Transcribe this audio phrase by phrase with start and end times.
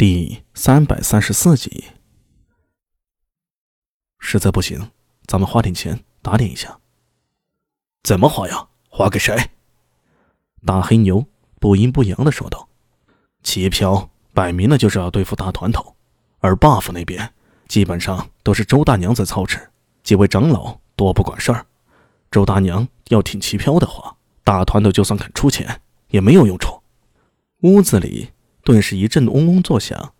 [0.00, 1.88] 第三百三十四集，
[4.18, 4.92] 实在不行，
[5.26, 6.80] 咱们花点钱打点一下。
[8.02, 8.68] 怎么花呀？
[8.88, 9.50] 花给谁？
[10.64, 11.26] 大黑牛
[11.60, 12.66] 不阴不阳的说道
[13.44, 15.94] ：“齐飘摆明了就是要对付大团头，
[16.38, 17.34] 而 buff 那边
[17.68, 19.70] 基本上都是周大娘在操持，
[20.02, 21.66] 几位长老多不管事儿。
[22.30, 26.82] 周大娘要挺齐飘的话，大团头就算肯出钱也没有用处。”
[27.60, 28.30] 屋子里。
[28.62, 30.12] 顿时一阵嗡嗡作响，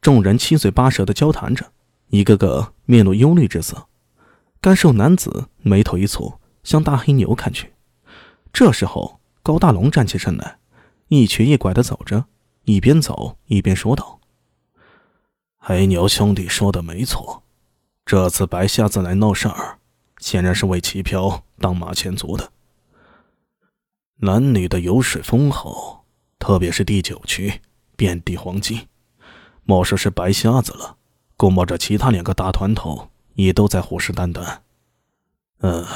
[0.00, 1.72] 众人七嘴八舌的交谈着，
[2.08, 3.86] 一个个面露忧虑之色。
[4.60, 7.72] 干瘦男子眉头一蹙，向大黑牛看去。
[8.52, 10.58] 这时候，高大龙站起身来，
[11.08, 12.24] 一瘸一拐的走着，
[12.64, 14.20] 一边走一边说道
[15.58, 17.42] ：“黑牛兄弟说的没错，
[18.06, 19.78] 这次白瞎子来闹事儿，
[20.18, 22.52] 显然是为齐飘当马前卒的。
[24.18, 26.02] 男女的油水丰厚。”
[26.46, 27.62] 特别是第九区，
[27.96, 28.86] 遍地黄金。
[29.62, 30.98] 莫说是白瞎子了，
[31.38, 34.58] 估摸着其他两个大团头也都在虎视眈眈。
[35.60, 35.86] 嗯，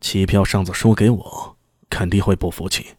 [0.00, 1.56] 齐票上次输给我，
[1.90, 2.94] 肯定会不服气。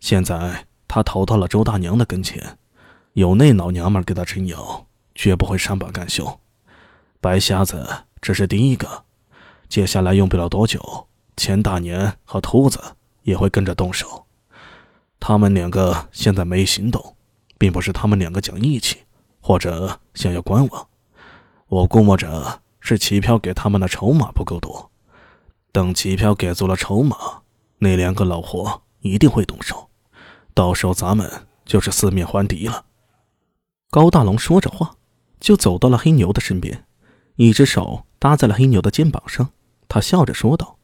[0.00, 2.56] 现在他逃到了周大娘的跟前，
[3.12, 6.40] 有那老娘们给他撑腰，绝不会善罢甘休。
[7.20, 7.86] 白瞎子
[8.22, 9.04] 只是第一个，
[9.68, 12.80] 接下来用不了多久，钱大年和秃子
[13.24, 14.24] 也会跟着动手。
[15.24, 17.14] 他们两个现在没行动，
[17.56, 18.98] 并不是他们两个讲义气，
[19.40, 20.88] 或者想要观望。
[21.68, 24.90] 我估摸着是齐飘给他们的筹码不够多。
[25.70, 27.16] 等齐飘给足了筹码，
[27.78, 29.88] 那两个老货一定会动手，
[30.54, 32.86] 到时候咱们就是四面环敌了。
[33.90, 34.96] 高大龙说着话，
[35.38, 36.84] 就走到了黑牛的身边，
[37.36, 39.52] 一只手搭在了黑牛的肩膀上，
[39.86, 40.78] 他笑着说道：“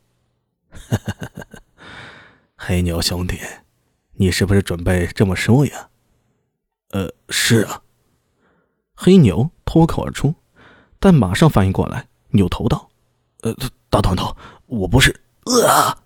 [2.55, 3.41] 黑牛兄弟。”
[4.20, 5.91] 你是不是准备这么说呀？
[6.91, 7.83] 呃，是啊。
[8.97, 10.34] 黑牛脱口而出，
[10.98, 12.91] 但马上反应过来，扭头道
[13.42, 13.55] ：“呃，
[13.89, 15.20] 大团头，我不是……
[15.68, 16.02] 啊！”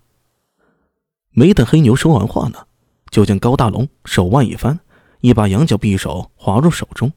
[1.33, 2.67] 没等黑牛说完话呢，
[3.09, 4.79] 就见高大龙手腕一翻，
[5.21, 7.11] 一把羊角匕首滑入手中，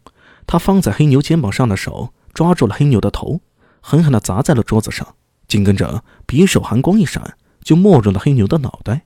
[0.47, 3.39] 他放在黑牛肩膀上的手抓住了黑牛的头，
[3.83, 5.15] 狠狠的砸在了桌子上，
[5.47, 9.05] 紧跟着匕首寒光一闪，就没入了黑牛的脑袋，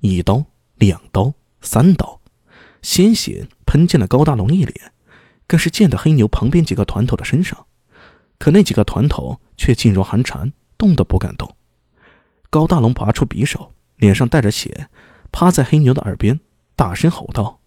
[0.00, 0.44] 一刀。
[0.82, 2.20] 两刀，三刀，
[2.82, 4.92] 鲜血喷溅了高大龙一脸，
[5.46, 7.66] 更是溅到黑牛旁边几个团头的身上。
[8.36, 11.54] 可那几个团头却噤若寒蝉，动都不敢动。
[12.50, 14.88] 高大龙拔出匕首，脸上带着血，
[15.30, 16.40] 趴在黑牛的耳边，
[16.74, 17.60] 大声吼道：“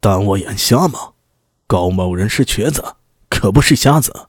[0.00, 1.12] 当我眼瞎吗？
[1.68, 2.96] 高某人是瘸子，
[3.28, 4.28] 可不是瞎子。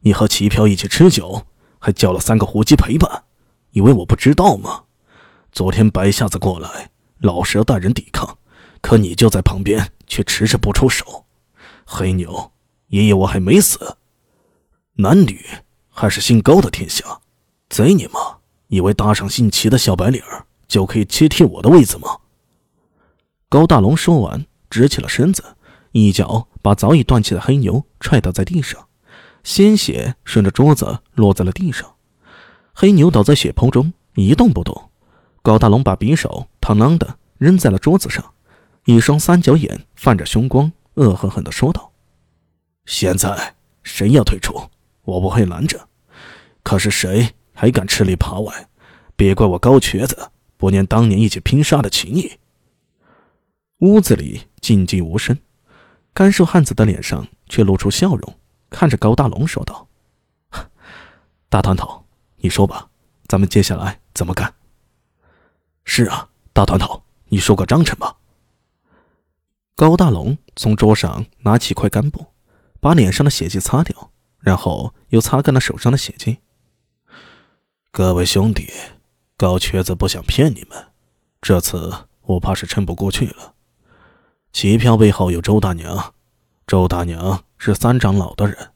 [0.00, 1.46] 你和齐飘一起吃酒，
[1.78, 3.24] 还叫了三个狐姬陪伴，
[3.70, 4.82] 以为我不知道吗？
[5.50, 8.38] 昨天白瞎子过来。”老蛇带人抵抗，
[8.80, 11.24] 可你就在旁边，却迟迟不出手。
[11.84, 12.52] 黑牛，
[12.88, 13.96] 爷爷我还没死。
[14.94, 15.44] 男女
[15.88, 17.20] 还是姓高的天下，
[17.68, 18.20] 贼你妈！
[18.68, 20.20] 以为搭上姓齐的小白领
[20.66, 22.18] 就可以接替我的位子吗？
[23.48, 25.42] 高大龙说完，直起了身子，
[25.92, 28.88] 一脚把早已断气的黑牛踹倒在地上，
[29.44, 31.94] 鲜血顺着桌子落在了地上。
[32.74, 34.90] 黑牛倒在血泊中一动不动。
[35.46, 38.34] 高大龙把匕首“嘡啷”的扔在了桌子上，
[38.84, 41.92] 一双三角眼泛着凶光，恶狠狠地说道
[42.84, 44.60] ：“现在谁要退出，
[45.02, 45.88] 我不会拦着。
[46.64, 48.68] 可是谁还敢吃里扒外，
[49.14, 52.28] 别怪我高瘸子不念当年一起拼杀的情谊。”
[53.78, 55.38] 屋子里静寂无声，
[56.12, 58.34] 干瘦汉子的脸上却露出笑容，
[58.68, 59.86] 看着高大龙说道
[61.48, 62.04] ：“大团头，
[62.38, 62.88] 你说吧，
[63.28, 64.52] 咱们接下来怎么干？”
[65.86, 68.16] 是啊，大团头，你说个章程吧。
[69.76, 72.26] 高大龙从桌上拿起块干布，
[72.80, 74.10] 把脸上的血迹擦掉，
[74.40, 76.38] 然后又擦干了手上的血迹。
[77.92, 78.68] 各位兄弟，
[79.36, 80.88] 高瘸子不想骗你们，
[81.40, 83.54] 这次我怕是撑不过去了。
[84.52, 86.12] 齐票背后有周大娘，
[86.66, 88.72] 周大娘是三长老的人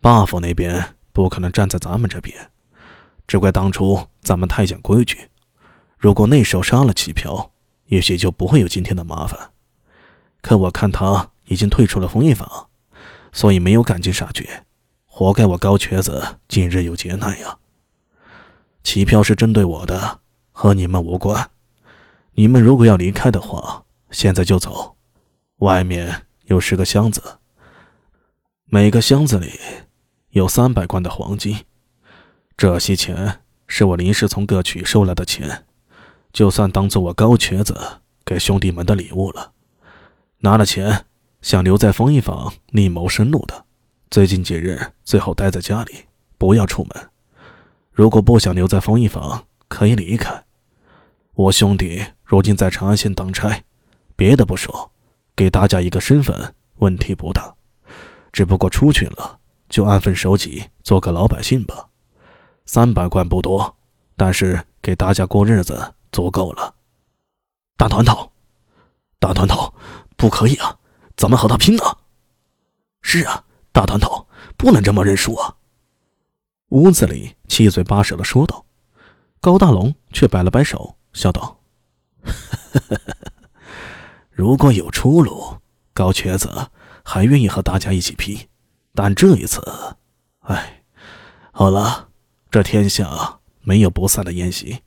[0.00, 2.50] ，buff 那边不可能站在咱们这边，
[3.26, 5.28] 只怪当初咱们太讲规矩。
[6.00, 7.52] 如果那时候杀了齐飘，
[7.88, 9.50] 也许就不会有今天的麻烦。
[10.40, 12.68] 可我看他已经退出了封印坊，
[13.32, 14.64] 所以没有赶尽杀绝，
[15.04, 17.58] 活该我高瘸子今日有劫难呀。
[18.82, 20.20] 齐飘是针对我的，
[20.52, 21.50] 和你们无关。
[22.32, 24.96] 你们如果要离开的话，现在就走。
[25.56, 27.22] 外面有十个箱子，
[28.64, 29.60] 每个箱子里
[30.30, 31.58] 有三百贯的黄金，
[32.56, 35.66] 这些钱是我临时从各区收来的钱。
[36.32, 37.76] 就算当做我高瘸子
[38.24, 39.52] 给兄弟们的礼物了。
[40.38, 41.04] 拿了钱，
[41.42, 43.64] 想留在风衣坊另谋生路的，
[44.10, 46.06] 最近几日最好待在家里，
[46.38, 47.10] 不要出门。
[47.92, 50.44] 如果不想留在风衣坊，可以离开。
[51.34, 53.62] 我兄弟如今在长安县当差，
[54.16, 54.90] 别的不说，
[55.36, 57.54] 给大家一个身份问题不大。
[58.32, 59.38] 只不过出去了，
[59.68, 61.88] 就安分守己，做个老百姓吧。
[62.64, 63.76] 三百贯不多，
[64.16, 66.74] 但是给大家过日子足够了。
[67.76, 68.30] 大团头，
[69.18, 69.72] 大团头，
[70.16, 70.76] 不可以啊！
[71.16, 71.96] 咱们和他拼啊！
[73.02, 74.26] 是啊，大团头，
[74.56, 75.56] 不能这么认输啊！
[76.68, 78.64] 屋子里七嘴八舌的说道。
[79.40, 81.58] 高大龙却摆了摆手，笑道
[84.30, 85.56] ：“如果有出路，
[85.94, 86.70] 高瘸子
[87.04, 88.48] 还愿意和大家一起拼。
[88.94, 89.62] 但这一次，
[90.40, 90.84] 哎，
[91.52, 92.08] 好了。”
[92.50, 94.82] 这天下没有不散的宴席，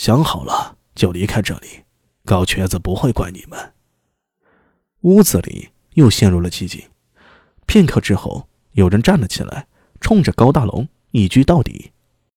[0.00, 1.84] 想好了就离开这里。
[2.24, 3.74] 高瘸子不会怪你们。
[5.02, 6.82] 屋子里又陷入了寂静。
[7.66, 9.68] 片刻之后，有人站了起来，
[10.00, 11.92] 冲着高大龙一狙到底。